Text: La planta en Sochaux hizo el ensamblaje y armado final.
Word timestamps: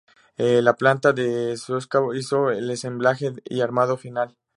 La 0.37 0.73
planta 0.73 1.13
en 1.15 1.55
Sochaux 1.59 2.15
hizo 2.15 2.49
el 2.49 2.71
ensamblaje 2.71 3.33
y 3.45 3.61
armado 3.61 3.97
final. 3.97 4.35